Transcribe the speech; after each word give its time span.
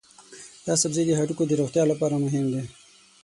دا 0.65 0.73
سبزی 0.83 1.03
د 1.05 1.11
هډوکو 1.19 1.43
د 1.47 1.51
روغتیا 1.61 1.83
لپاره 1.91 2.15
مهم 2.25 2.45
دی. 2.53 2.63